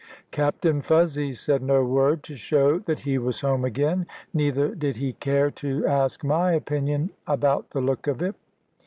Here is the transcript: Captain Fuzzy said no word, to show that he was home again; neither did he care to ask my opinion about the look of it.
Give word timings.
Captain 0.31 0.81
Fuzzy 0.81 1.31
said 1.31 1.61
no 1.61 1.83
word, 1.85 2.23
to 2.23 2.33
show 2.33 2.79
that 2.79 3.01
he 3.01 3.19
was 3.19 3.41
home 3.41 3.63
again; 3.63 4.07
neither 4.33 4.73
did 4.73 4.95
he 4.95 5.13
care 5.13 5.51
to 5.51 5.85
ask 5.85 6.23
my 6.23 6.53
opinion 6.53 7.11
about 7.27 7.69
the 7.69 7.81
look 7.81 8.07
of 8.07 8.19
it. 8.19 8.33